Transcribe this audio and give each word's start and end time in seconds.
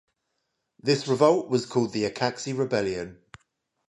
This 0.81 1.07
revolt 1.07 1.51
was 1.51 1.67
called 1.67 1.93
the 1.93 2.05
Acaxee 2.05 2.53
Rebellion. 2.57 3.19